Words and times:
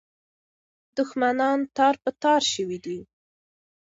دښمنان 0.97 1.59
تار 1.75 1.95
په 2.03 2.09
تار 2.21 2.41
سوي 2.53 2.77
دي. 2.85 2.99